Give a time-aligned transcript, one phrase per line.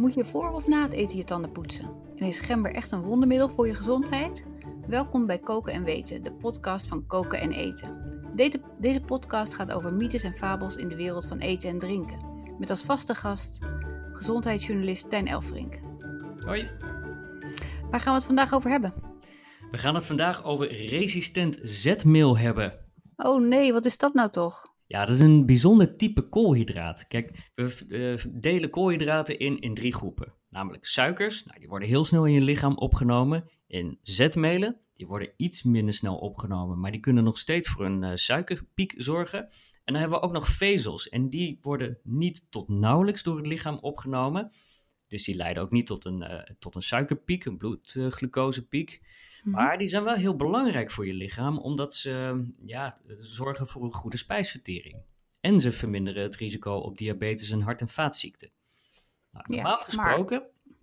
[0.00, 1.90] Moet je voor of na het eten je tanden poetsen?
[2.16, 4.46] En is gember echt een wondermiddel voor je gezondheid?
[4.86, 8.20] Welkom bij Koken en Weten, de podcast van Koken en Eten.
[8.34, 12.18] Deze, deze podcast gaat over mythes en fabels in de wereld van eten en drinken.
[12.58, 13.58] Met als vaste gast
[14.12, 15.80] gezondheidsjournalist Tijn Elfrink.
[16.44, 16.70] Hoi.
[17.90, 18.94] Waar gaan we het vandaag over hebben?
[19.70, 22.78] We gaan het vandaag over resistent zetmeel hebben.
[23.16, 24.68] Oh nee, wat is dat nou toch?
[24.90, 27.06] Ja, dat is een bijzonder type koolhydraat.
[27.08, 30.34] Kijk, we uh, delen koolhydraten in in drie groepen.
[30.48, 33.50] Namelijk suikers, nou, die worden heel snel in je lichaam opgenomen.
[33.68, 38.02] En zetmelen, die worden iets minder snel opgenomen, maar die kunnen nog steeds voor een
[38.02, 39.40] uh, suikerpiek zorgen.
[39.84, 43.46] En dan hebben we ook nog vezels en die worden niet tot nauwelijks door het
[43.46, 44.50] lichaam opgenomen.
[45.10, 49.00] Dus die leiden ook niet tot een, uh, tot een suikerpiek, een bloedglucosepiek.
[49.42, 49.50] Mhm.
[49.50, 53.92] Maar die zijn wel heel belangrijk voor je lichaam, omdat ze ja, zorgen voor een
[53.92, 55.02] goede spijsvertering.
[55.40, 58.50] En ze verminderen het risico op diabetes en hart- en vaatziekten.
[59.30, 60.42] Nou, normaal ja, gesproken,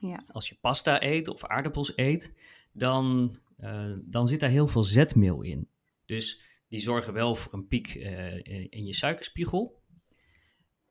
[0.00, 0.20] maar, ja.
[0.32, 2.32] als je pasta eet of aardappels eet,
[2.72, 5.68] dan, uh, dan zit daar heel veel zetmeel in.
[6.06, 9.77] Dus die zorgen wel voor een piek uh, in, in je suikerspiegel.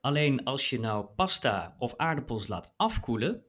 [0.07, 3.45] Alleen als je nou pasta of aardappels laat afkoelen,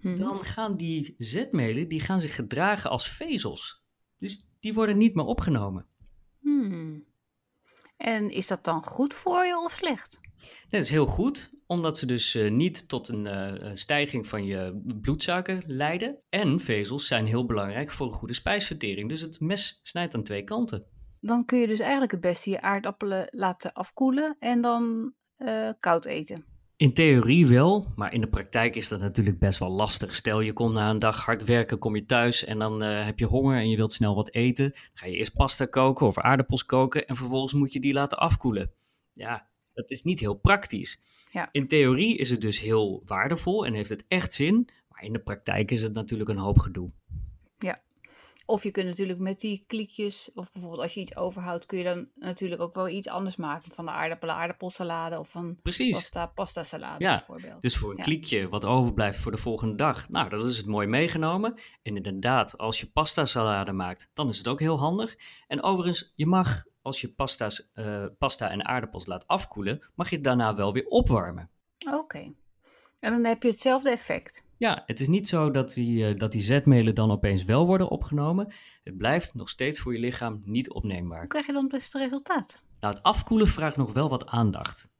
[0.00, 0.16] Hmm.
[0.16, 3.84] dan gaan die zetmelen die gaan zich gedragen als vezels.
[4.18, 5.86] Dus die worden niet meer opgenomen.
[6.40, 7.04] Hmm.
[7.96, 10.20] En is dat dan goed voor je of slecht?
[10.68, 14.82] Dat is heel goed, omdat ze dus uh, niet tot een uh, stijging van je
[15.00, 16.18] bloedsuiker leiden.
[16.28, 19.08] En vezels zijn heel belangrijk voor een goede spijsvertering.
[19.08, 20.86] Dus het mes snijdt aan twee kanten.
[21.20, 26.04] Dan kun je dus eigenlijk het beste je aardappelen laten afkoelen en dan uh, koud
[26.04, 26.44] eten.
[26.76, 30.14] In theorie wel, maar in de praktijk is dat natuurlijk best wel lastig.
[30.14, 33.18] Stel je komt na een dag hard werken, kom je thuis en dan uh, heb
[33.18, 34.70] je honger en je wilt snel wat eten.
[34.70, 38.18] Dan ga je eerst pasta koken of aardappels koken en vervolgens moet je die laten
[38.18, 38.70] afkoelen.
[39.12, 41.00] Ja, dat is niet heel praktisch.
[41.32, 41.48] Ja.
[41.52, 45.22] In theorie is het dus heel waardevol en heeft het echt zin, maar in de
[45.22, 46.90] praktijk is het natuurlijk een hoop gedoe.
[47.58, 47.78] Ja,
[48.48, 51.84] of je kunt natuurlijk met die klikjes, of bijvoorbeeld als je iets overhoudt, kun je
[51.84, 53.74] dan natuurlijk ook wel iets anders maken.
[53.74, 55.90] Van de aardappelen, aardappelsalade of van Precies.
[55.90, 57.62] pasta, pasta salade ja, bijvoorbeeld.
[57.62, 58.02] Dus voor een ja.
[58.02, 60.08] kliekje wat overblijft voor de volgende dag.
[60.08, 61.54] Nou, dat is het mooi meegenomen.
[61.82, 65.16] En inderdaad, als je pasta salade maakt, dan is het ook heel handig.
[65.46, 70.14] En overigens, je mag, als je pasta's, uh, pasta en aardappels laat afkoelen, mag je
[70.14, 71.50] het daarna wel weer opwarmen.
[71.86, 71.96] Oké.
[71.96, 72.34] Okay.
[73.00, 74.42] En dan heb je hetzelfde effect.
[74.56, 77.88] Ja, het is niet zo dat die, uh, dat die zetmelen dan opeens wel worden
[77.88, 78.52] opgenomen.
[78.84, 81.18] Het blijft nog steeds voor je lichaam niet opneembaar.
[81.18, 82.62] Hoe krijg je dan het beste resultaat?
[82.80, 84.90] Nou, het afkoelen vraagt nog wel wat aandacht.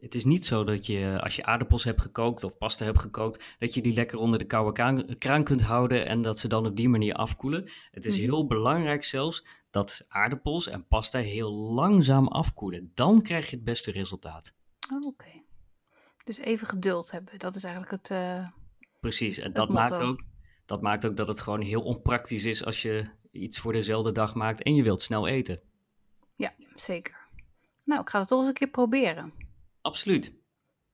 [0.00, 3.56] Het is niet zo dat je, als je aardappels hebt gekookt of pasta hebt gekookt,
[3.58, 6.66] dat je die lekker onder de koude kraan, kraan kunt houden en dat ze dan
[6.66, 7.70] op die manier afkoelen.
[7.90, 12.90] Het is heel belangrijk zelfs dat aardappels en pasta heel langzaam afkoelen.
[12.94, 14.54] Dan krijg je het beste resultaat.
[14.92, 15.06] Oh, Oké.
[15.06, 15.47] Okay.
[16.28, 18.10] Dus even geduld hebben, dat is eigenlijk het.
[18.10, 18.48] Uh...
[19.00, 20.24] Precies, en dat maakt, ook,
[20.66, 24.34] dat maakt ook dat het gewoon heel onpraktisch is als je iets voor dezelfde dag
[24.34, 25.60] maakt en je wilt snel eten.
[26.36, 27.28] Ja, zeker.
[27.84, 29.32] Nou, ik ga het toch eens een keer proberen.
[29.80, 30.32] Absoluut.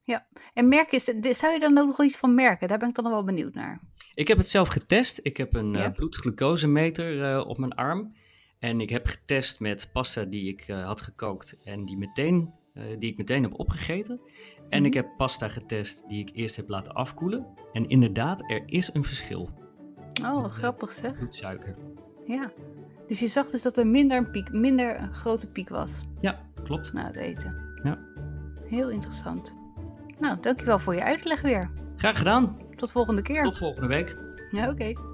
[0.03, 2.69] Ja, en merk is, zou je dan ook nog iets van merken?
[2.69, 3.81] Daar ben ik dan nog wel benieuwd naar.
[4.15, 5.21] Ik heb het zelf getest.
[5.23, 5.87] Ik heb een ja.
[5.87, 8.15] uh, bloedglucosemeter uh, op mijn arm.
[8.59, 12.55] En ik heb getest met pasta die ik uh, had gekookt en die, meteen,
[12.99, 14.21] die ik meteen heb opgegeten.
[14.21, 14.85] En mm-hmm.
[14.85, 17.47] ik heb pasta getest die ik eerst heb laten afkoelen.
[17.73, 19.51] En inderdaad, er is een verschil.
[20.23, 21.19] Oh, wat grappig zeg.
[21.19, 21.77] Bloedsuiker.
[22.25, 22.51] Ja.
[23.07, 26.03] Dus je zag dus dat er minder een, piek, minder een grote piek was.
[26.21, 26.93] Ja, klopt.
[26.93, 27.79] Na het eten.
[27.83, 27.99] Ja.
[28.65, 29.55] Heel interessant.
[30.19, 31.71] Nou, dankjewel voor je uitleg weer.
[31.97, 32.57] Graag gedaan.
[32.77, 33.43] Tot volgende keer.
[33.43, 34.17] Tot volgende week.
[34.51, 34.73] Ja, oké.
[34.73, 35.14] Okay.